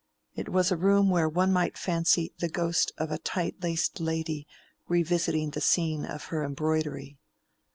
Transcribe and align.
It 0.33 0.49
was 0.49 0.71
a 0.71 0.77
room 0.77 1.11
where 1.11 1.29
one 1.29 1.53
might 1.53 1.77
fancy 1.77 2.33
the 2.39 2.49
ghost 2.49 2.91
of 2.97 3.11
a 3.11 3.19
tight 3.19 3.61
laced 3.61 3.99
lady 3.99 4.47
revisiting 4.87 5.51
the 5.51 5.61
scene 5.61 6.05
of 6.07 6.23
her 6.33 6.43
embroidery. 6.43 7.19